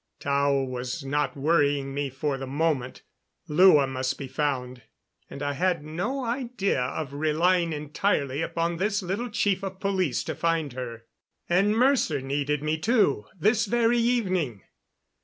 Tao 0.19 0.63
was 0.63 1.05
not 1.05 1.37
worrying 1.37 1.93
me 1.93 2.09
for 2.09 2.35
the 2.35 2.47
moment. 2.47 3.03
Lua 3.47 3.85
must 3.85 4.17
be 4.17 4.27
found, 4.27 4.81
and 5.29 5.43
I 5.43 5.53
had 5.53 5.83
no 5.83 6.25
idea 6.25 6.81
of 6.81 7.13
relying 7.13 7.71
entirely 7.71 8.41
upon 8.41 8.77
this 8.77 9.03
little 9.03 9.29
chief 9.29 9.61
of 9.61 9.79
police 9.79 10.23
to 10.23 10.33
find 10.33 10.73
her. 10.73 11.05
And 11.47 11.75
Mercer 11.77 12.19
needed 12.19 12.63
me, 12.63 12.79
too, 12.79 13.25
this 13.39 13.67
very 13.67 13.99
evening. 13.99 14.63